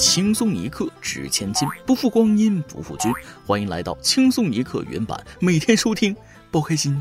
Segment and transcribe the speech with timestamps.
[0.00, 3.12] 轻松一刻值千金，不负光阴不负君。
[3.46, 6.16] 欢迎来到轻松一刻原版，每天收听，
[6.50, 6.98] 包开心。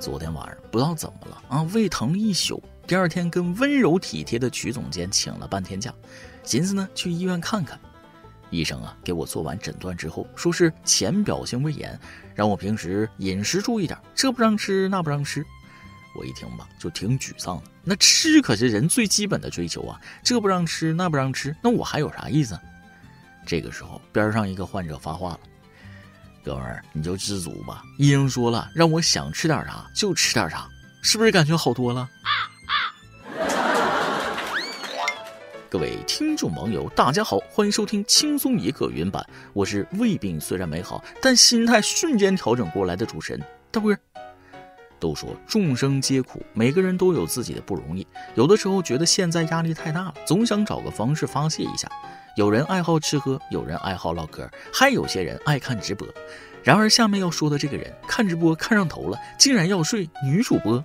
[0.00, 2.62] 昨天晚上不知道怎么了啊，胃疼了一宿。
[2.86, 5.92] 第二天跟温柔体贴的曲总监请了半天假，
[6.42, 7.78] 寻思呢去医院看看。
[8.48, 12.00] 医生啊给我做完诊断之后，说是浅表性胃炎，
[12.34, 15.44] 让我平时饮食注意点，这不让吃那不让吃。
[16.18, 17.64] 我一听吧，就挺沮丧的。
[17.88, 22.58] 那吃可是人最基本的追求啊，这不让吃那不让吃，那我还有啥意思？
[23.46, 25.40] 这个时候边上一个患者发话了
[26.44, 27.82] ：“哥们儿，你就知足吧。
[27.96, 30.68] 医生说了，让我想吃点啥就吃点啥，
[31.00, 32.30] 是不是感觉好多了？”啊
[32.68, 32.74] 啊
[35.70, 43.98] 各位听众网友，大家好，欢迎收听轻松一刻云版，我是胃病虽然美好，但心态瞬间调整过来的主持人大不是。
[44.98, 48.06] 都说众生皆苦，每个人都有自己的不容易。
[48.34, 51.88] 有的时候觉得现在压力太大了，总想找个方式发泄一下。
[52.36, 56.06] 有人爱好吃喝，有人爱好唠嗑，还有些人爱看直播。
[56.62, 60.84] 然而下面要说的这个人，看直播看上头了，竟然要睡女主播。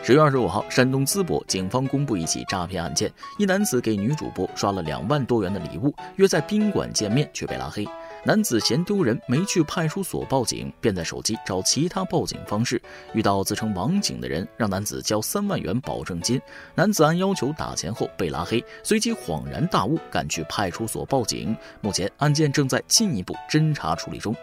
[0.00, 7.86] 十月二十五号，山东淄博警方公布一起诈骗案件：一男子给女主播刷了两万多元的礼物，约在宾馆见面，却被拉黑。
[8.28, 12.78] 男子嫌丢人，没去派出所报警，便在手机找其他报警方式。
[13.14, 16.38] 遇到自称网警的人，让男子交三万元保证金。
[16.74, 21.56] 男子按要求打钱后被拉黑，随即恍然大悟，赶去派出所报警。
[21.80, 24.36] 目前案件正在进一步侦查处理中。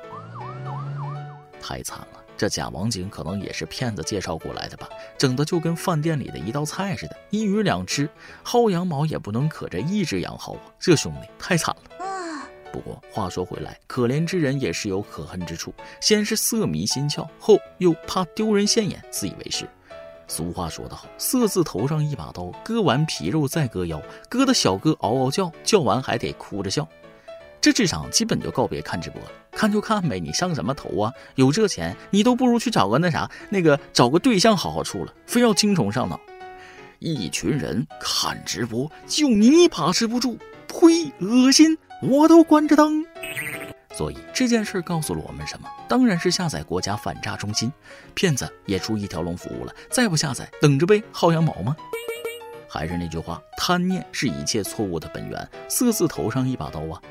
[1.61, 2.08] 太惨了。
[2.36, 8.09] 这假网警可能也是骗子介绍过来的吧，整的就跟饭店里的一道菜似的，一鱼两吃，
[8.44, 10.61] 薅羊毛也不能可着一只羊薅啊！
[10.80, 12.14] 这兄弟太惨了。
[12.75, 19.65] 不过话说回来，可怜之人也是有可恨之处，先是色迷心窍，后又怕丢人现眼，自以为是。
[20.27, 26.85] 俗话说得好，色字头上一把刀，割完皮肉再割腰，割的小哥嗷嗷叫，叫完还得哭着笑。
[27.61, 31.13] 这智商基本就告别看直播了，看就看呗，你上什么头啊？
[31.35, 36.19] 有这钱，你都不如去找个那啥，那个找个对象好好处了，非要精虫上脑。
[37.00, 43.06] 一群人看直播，就你把持不住，呸，恶心，我都关着灯。
[43.94, 45.69] 所以这件事告诉了我们什么？
[45.88, 47.72] 当然是下载国家反诈中心，
[48.13, 51.75] 骗子也出一条龙服务了，再不下载，等着呗，薅羊毛吗？
[52.67, 57.01] 还是那句话，贪念是一切错误的本源，色字头上一把刀啊。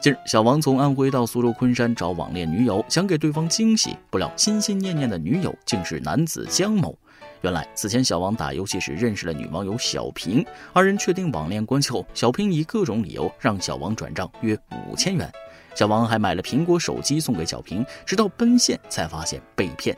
[0.00, 6.98] 近日，小王从安徽到苏州昆山找网恋女友，想给对方惊喜，不料心心念念的女友竟是男子江某。
[7.42, 14.58] 原来此前小王打游戏时认识了女网友小平，二人确定网恋关系后，小平以各种理由让小王转账约
[14.88, 15.30] 五千元，
[15.74, 19.96] 小王还买了苹果手机送给小平，直到奔现才发现被骗。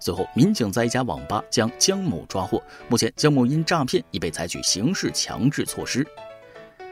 [0.00, 6.04] 随后，民警在一家网吧将江某抓获，目前江某因诈骗已被采取刑事强制措施。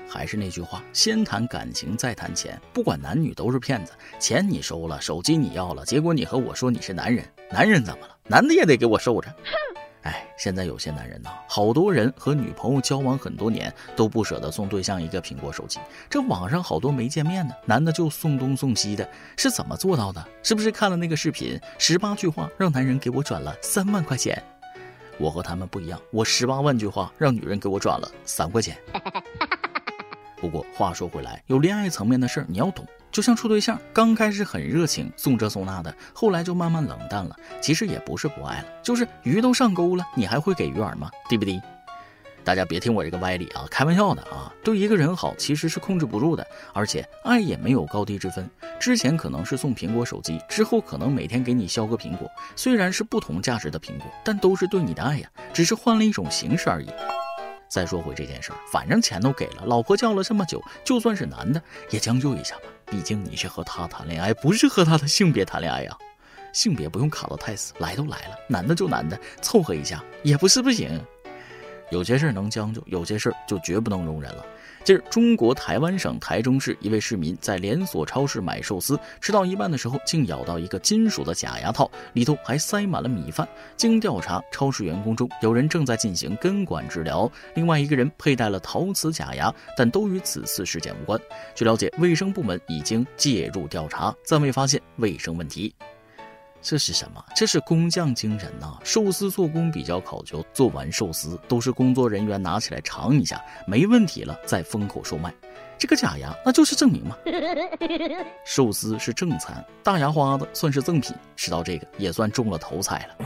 [0.09, 3.93] 还是那句话，先谈感情再谈钱，不管男女都是骗子。
[4.21, 8.17] 钱你收了，手机你要了，结果你和我说你是男人，男人怎么了？
[8.29, 9.29] 男的也得给我受着。
[10.03, 15.79] 哎，现在有些男人呐，好多人和女朋友交往很多年都不舍得送对象一个苹果手机。
[16.09, 19.07] 这网上好多没见面的男的就送东送西的，
[19.37, 20.27] 是怎么做到的？
[20.43, 24.43] 是不是看了那个视频，十八句话让男人给我转了三万块钱？
[25.19, 28.79] 我和他们不一样，我十八万句话让女人给我转了三块钱。
[30.41, 37.37] 不过话说回来，有恋爱层面的事儿你要懂，就像处对象，刚开始很热情，送这送那的，后来就慢慢冷淡了。
[37.61, 41.11] 其实也不是不爱了，就是鱼都上钩了，你还会给鱼饵吗？
[41.29, 41.61] 对不对？
[42.43, 44.51] 大家别听我这个歪理啊，开玩笑的啊。
[44.65, 48.49] 对一个人好其实是控制不住的，而且爱也没有高低之分。
[48.81, 56.89] 之前可能是送苹果手机，之后可能每天给你削个苹果，虽然是不同价值的苹果，但都是对你的爱呀，只是换了一种形式而已。
[57.71, 62.63] 再说回这件事儿，反正钱都给了，老婆叫了这么久，就算是男的也将就一下吧。
[62.85, 65.97] 毕竟你是和他谈恋爱，不是和他的性别谈恋爱呀。
[66.53, 71.01] 性别不用卡到太死，来都来了，男的就男的，凑合一下也不是不行。
[71.91, 74.45] 有些事儿能将就，有些事儿就绝不能容忍了。
[74.83, 83.47] 近日，中国台湾省台中市一位市民在连锁超市买寿司，吃到一半的时候，竟咬到一个金属的假牙套，里头还塞满了米饭。
[83.77, 91.21] 经调查，超市员工中有人正在进行根管治疗，另外一个人佩戴了陶瓷假牙，但都与此次事件无关。
[91.55, 95.75] 据了解，卫生部门已经介入调查，暂未发现卫生问题。
[96.63, 97.25] 这是什么？
[97.35, 98.79] 这是工匠精神呐！
[98.85, 105.33] 寿司做工比较考究，做完寿司都是工作人员拿起来尝一下，没问题了再封口售卖。
[105.79, 107.17] 这个假牙那就是证明嘛。
[108.45, 113.17] 寿司是正餐，大牙花子算是赠品，吃到这个也算中了头彩了。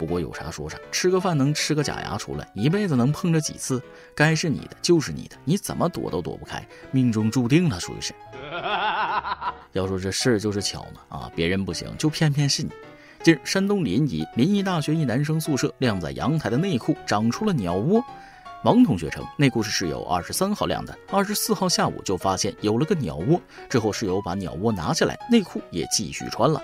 [0.00, 3.82] 不过有啥说啥，吃个饭能吃个假牙出来，一辈子能碰着几次？
[4.14, 8.14] 该是你的就是你的，你怎么躲都躲不开，命中注定了，属于是。
[9.72, 12.70] 要说这事儿就是巧嘛啊，别人不行，就偏偏是你。
[13.22, 18.02] 近日，山东临沂临沂大学一男生宿舍晾在阳台的内裤长出了鸟窝。
[18.64, 23.38] 王同学称，内裤是室友二十三号晾的，二十四号下午就发现有了个鸟窝。
[23.68, 26.58] 之后室友把鸟窝拿下来，内裤也继续穿了。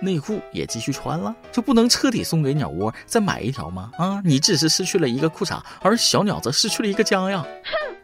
[0.00, 3.90] 内裤也继续穿了，就不能彻底送给鸟窝再买一条吗？
[3.98, 7.44] 啊，你只是失去了一个裤衩，而小鸟则失去了一个家呀。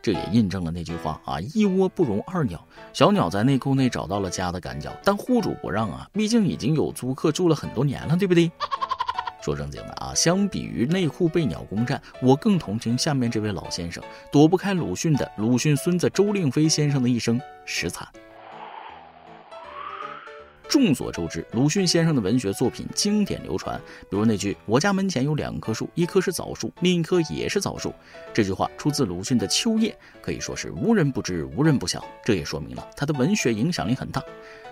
[0.03, 2.63] 这也印证了那句话啊，一窝不容二鸟。
[2.93, 8.51] 小鸟在内裤内找到了家的感觉，但户主不让啊，毕竟已经有租客住了很多年了，对不对？
[9.41, 14.03] 说正经的啊，相比于内裤被鸟攻占，我更同情下面这位老先生，
[14.33, 18.07] 躲不开鲁迅的鲁迅孙子周令飞先生的一生，实惨。
[20.69, 23.81] 众所周知，鲁迅先生的文学作品经典流传，
[24.11, 27.95] 比如那句“我家门前有两棵树，一棵是枣树，另一棵也是枣树”，
[28.35, 29.91] 这句话出自鲁迅的《秋夜》，
[30.21, 32.05] 可以说是无人不知，无人不晓。
[32.25, 34.23] 这也说明了他的文学影响力很大。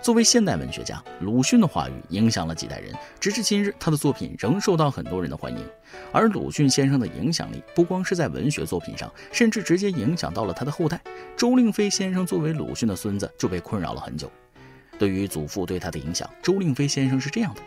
[0.01, 5.65] 作为现代文学家，鲁迅的话语影响了几代人，直至今日，他的作品仍受到很多人的欢迎。
[6.11, 11.01] 而鲁迅先生的影响力不光是在文学作品上，甚至直接影响到了他的后代。
[11.37, 14.29] 周令飞先生作为鲁迅的孙子，就被困扰了很久。
[14.97, 17.61] 对于祖父对他的影响，周令飞先生是这样的。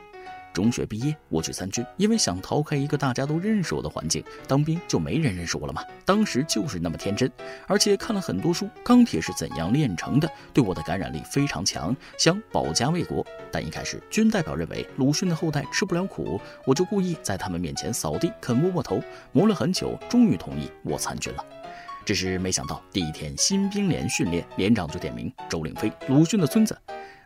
[0.52, 4.24] 中学毕业，我去参军，因为想逃开一个大家都认识我的环境。
[4.48, 5.84] 当兵就没人认识我了吗？
[6.06, 7.30] 当时就是那么天真，
[7.66, 13.22] 而且看了很多书，《钢铁是怎样炼成的》对我的感染力非常强，想保家卫国。
[13.52, 18.98] 但一开始，军代表认为鲁迅的后代吃不了苦，我就故意在他们面前扫地，啃窝窝头，
[19.32, 21.44] 磨了很久，终于同意我参军了。
[22.06, 26.74] 只是没想到，第一天新兵连训练，连长就点名周令飞，鲁迅的孙子。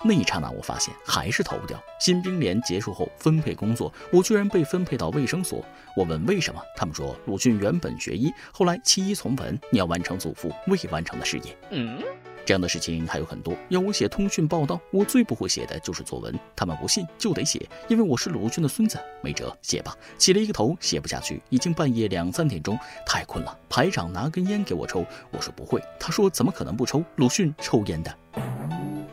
[0.03, 1.79] 那一刹那，我发现还是逃不掉。
[2.01, 5.63] 新兵连结束后分配工作，我居然被分配到卫生所。
[5.95, 11.55] 我问为什么，他们说鲁迅原本学医，后来弃医从文，你要完成祖父未完成的事业。
[11.71, 12.03] 嗯，
[12.47, 13.55] 这样的事情还有很多。
[13.69, 16.35] 要我写通讯报道，我最不会写的就是作文。
[16.57, 18.99] 他们不信就得写，因为我是鲁迅的孙子。
[19.21, 19.95] 没辙，写吧。
[20.17, 21.43] 起了一个头，写不下去。
[21.51, 23.59] 已经半夜两三点钟，太困了。
[23.69, 25.83] 排长拿根烟给我抽，我说不会。
[25.99, 27.05] 他说怎么可能不抽？
[27.17, 28.17] 鲁迅抽烟的。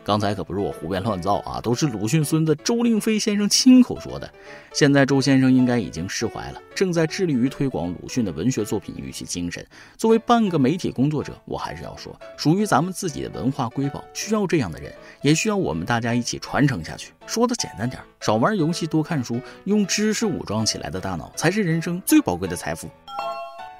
[0.08, 4.26] 刚才可不是我胡编乱造啊，都是鲁迅孙子周令飞先生亲口说的。
[4.72, 9.62] 现在周先生应该已经释怀了，正在致力于推广鲁迅的文学作品与其精神。
[9.98, 14.90] 作为半个媒体工作者，我还是要说，属于咱们自己的文化瑰宝，需要这样的人，
[15.20, 17.12] 也需要我们大家一起传承下去。
[17.26, 22.88] 说的简单点，少玩游戏，多看书，用知识武装起来的大脑，才是人生最宝贵的财富。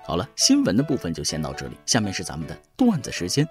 [0.04, 3.48] 好了，新闻的部分就先到这里，下面是咱们的段子时间。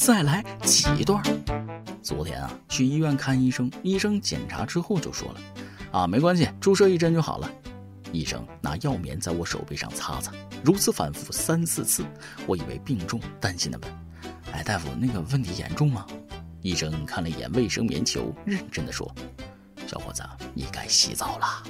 [0.00, 1.22] 再来几段。
[2.02, 5.40] 昨天啊，去医院看医生，医生检查之后就说了
[5.92, 7.50] ：“啊，没关系，注射一针就好了。”
[8.10, 10.32] 医生拿药棉在我手背上擦擦，
[10.64, 12.02] 如此反复三四次，
[12.46, 13.92] 我以为病重，担心的问
[14.52, 16.06] ：“哎，大夫，那个问题严重吗？”
[16.62, 19.14] 医生看了一眼卫生棉球，认真的说
[19.86, 20.22] ：“小伙子，
[20.54, 21.62] 你该洗澡了。”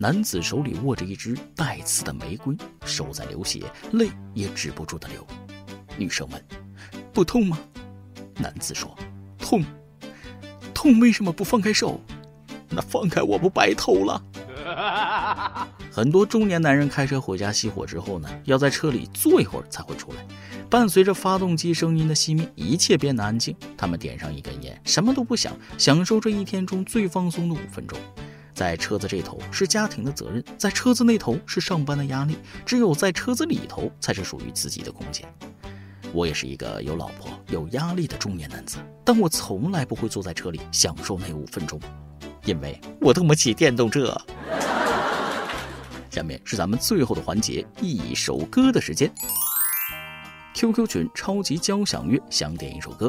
[0.00, 2.56] 男子手里握着一只带刺的玫瑰，
[2.86, 5.26] 手在流血，泪也止不住的流。
[5.96, 6.44] 女生问
[7.12, 7.58] ：“不痛吗？”
[8.38, 8.96] 男子说
[9.36, 9.64] ：“痛。”
[10.72, 12.00] 痛为什么不放开手？
[12.68, 14.22] 那放开我不白偷了？
[15.90, 20.24] 很多中年男人开车回家熄火之后呢，要在车里坐一会儿才会出来。
[20.70, 23.56] 伴随着发动机声音的熄灭，一切变得安静。
[23.76, 27.98] 他们点上一根烟，什么都不想，享受这一天中最放松的五分钟。
[28.58, 32.36] 在车子这头是家庭的责任，在车子那头是上班的压力，
[32.66, 35.24] 只有在车子里头才是属于自己的空间。
[36.12, 41.78] 我也是一个有老婆、有压力的中年男子，但我从来不会坐在车里享受那五分钟，
[42.46, 44.20] 因为我蹬不起电动车。
[46.10, 49.08] 下面是咱们最后的环节，一首歌的时间。
[50.54, 53.08] QQ 群超级交响乐，想点一首歌。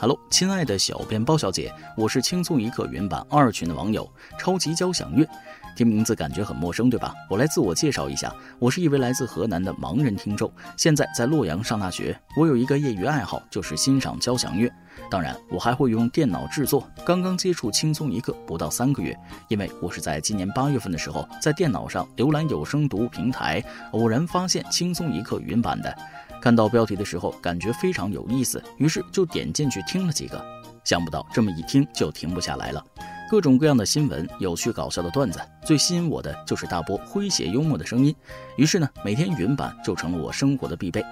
[0.00, 5.28] Hello，亲爱的小编包小姐，我是轻松一刻原版二群的网友，超级交响乐，
[5.76, 7.12] 听名字感觉很陌生，对吧？
[7.28, 12.18] 我来自我介绍一下，我是一位来自河南的盲人听众，现在在洛阳上大学。
[12.34, 14.72] 我有一个业余爱好，就是欣赏交响乐，
[15.10, 16.88] 当然我还会用电脑制作。
[17.04, 19.14] 刚刚接触轻松一刻不到三个月，
[19.48, 25.94] 因为我是在今年八月份的时候，在电脑上浏览有声读物平台，偶然发现轻松一刻云版的。
[26.40, 30.42] 看到标题的时候，感觉非常有意思，于是就点进去听了几个。
[30.84, 32.82] 想不到这么一听就停不下来了，
[33.30, 38.14] 各种各样的新闻、有趣搞笑的段子，最吸引我的就是大波诙谐幽默的声音。
[38.56, 41.04] 于是呢，每天云版就成了我生活的必备。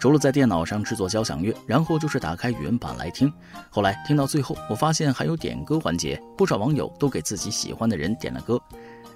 [0.00, 3.32] 除了在电脑上制作交响乐，然后就是打开语音版来听。
[3.70, 8.60] 后来听到最后，我发现还有点歌环节，不少网友都给自己喜欢的人点了歌。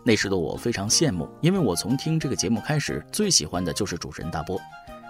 [0.04, 4.60] 那时的我非常羡慕，因为我从听这个节目开始，最喜欢的就是主持人大波。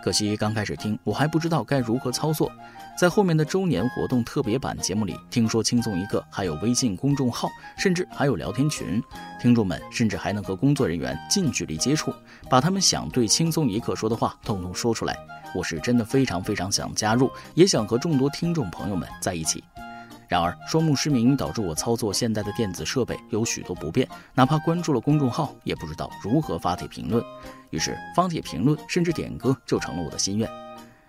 [0.09, 2.51] 可惜刚开始听，我还不知道该如何操作。
[2.99, 7.47] 在后面的周年活动特别版节目里，听说轻松一刻还有微信公众号，
[7.77, 9.03] 甚至还有聊天群，
[9.39, 12.11] 听众们甚至还能和工作人员近距离接触，
[12.49, 15.15] 把他们想对轻松一刻说的话统统说出来。
[15.55, 19.63] 我是真的非常非常想加入，也想和众多听众朋友们在一起。
[20.29, 27.25] 然而，双目失明导致我操作现代的电子设备有许多不便，哪怕关注了公众号，也不知道如何发帖评论。
[27.71, 30.68] 于是，发帖评论甚至点歌就成了我的心愿。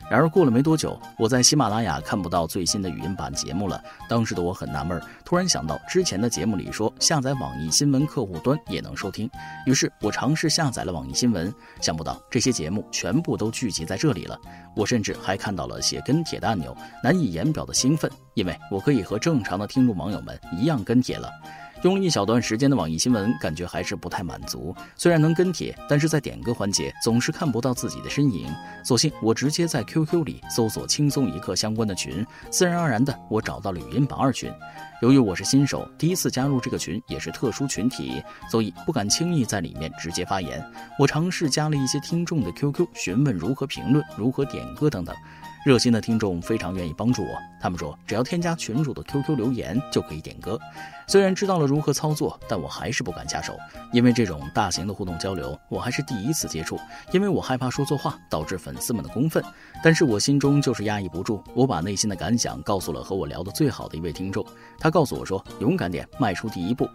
[0.10, 3.80] 然而过了没多久，我在喜马拉雅看不到最新的语音版节目了。
[4.08, 9.30] 当时的我很纳闷，突然想到之前的节目里说下载网易新闻客户端也能收听，
[9.68, 14.36] 于是我尝试下载了网易新闻，想不到这些节目全部都聚集在这里了。
[14.75, 21.30] 我甚至还看到了写跟帖的按钮，难以言表的兴奋，因为我可以和正常的听众网友们一样跟帖了。
[21.84, 24.76] 用了一小段时间的网易新闻，感觉还是不太满足。
[24.98, 28.54] 虽然能跟帖，但是在点歌环节总是看不到自己的身影。
[28.84, 34.52] 索性我直接在 QQ 里搜索“轻松一刻”相关的群，自然而然的我找到了语音版二群。
[35.02, 38.22] 由于我是新手，第一次加入这个群也是特殊群体，
[38.52, 40.62] 所以不敢轻易在里面直接发言。
[41.00, 45.16] 我尝试加了一些听众的 QQ，询问如何评论、如何点歌等等。
[45.70, 50.60] 热心的听众非常愿意帮助我，他们说只要添加群主的 QQ 留言就可以点歌。
[51.06, 53.56] 虽然知道了如何操作，但我还是不敢下手，
[53.94, 56.76] 因为这种大型的互动交流我还是第一次接触，
[57.12, 59.44] 因为我害怕说错话导致粉丝们的公愤。
[59.84, 64.44] 但是我心中就是压抑不住，我把内心的感想告诉了和我聊得最好的一位听众，
[64.80, 66.88] 他告诉我说：“勇敢点，迈出第一步。”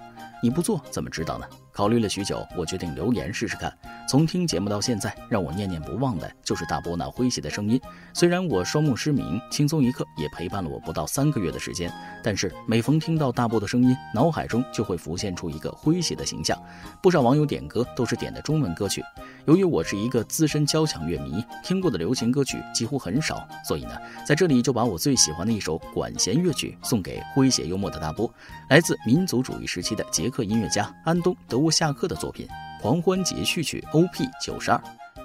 [0.42, 1.46] 你不做怎么知道呢？
[1.72, 3.72] 考虑了许久，我决定留言试试看。
[4.06, 7.80] 从听节目到现在，让我念念不忘的就是大波那诙谐的声音。
[8.12, 11.90] 虽然我双目失明，轻松一刻也陪伴了我不到三个月的时间，
[12.22, 16.56] 但是每逢听到大波的声音，脑海中就会浮现出一个诙谐的形象。
[17.02, 19.02] 不少网友点歌都是点的中文歌曲。
[19.46, 28.32] 由于我是一个资深交响乐迷，听过的流行歌曲几乎很少，所以呢，在这里就把我最喜欢的一首管弦乐曲送给诙谐幽默的大波，
[28.70, 32.46] 来自民族主义时期的捷克音乐家安东·德沃夏克的作品
[32.80, 34.28] 《狂欢节序曲 O.P.
[34.40, 34.78] 九十二》，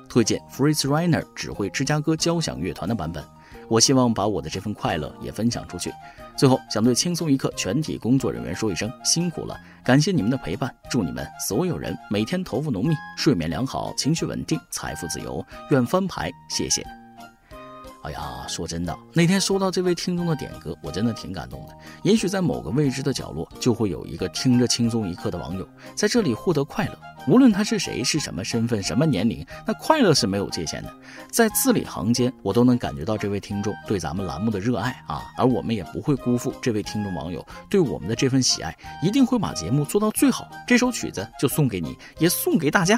[0.09, 3.23] 推荐 Fritz Reiner 指挥芝加哥交响乐团的版本。
[3.67, 5.93] 我希望把我的这份快乐也分享出去。
[6.35, 16.98] 最后，想对轻松一刻全体工作人员说一声辛苦了，感谢你们的陪伴，祝你们所有人每天头发浓密，睡眠良好，情绪稳定，财富自由，愿翻牌，谢谢。
[18.03, 21.73] 哎呀，说真的，那天收到这位听众的点歌，我真的挺感动的。
[22.03, 26.97] 也许在某个未知的角落，就会有一个听着轻松一刻的网友，在这里获得快乐。
[27.27, 30.93] 无论他是谁，是什么身份，什么年龄，那快乐是没有界限的。
[31.29, 35.29] 在字里行间，我都能感觉到这位听众对咱们栏目的热爱啊！
[35.37, 40.47] 而我们也不会辜负这位听众网友对我们的这份喜爱，一定会把节目做到最好。
[40.65, 42.97] 这首曲子就送给你，也送给大家。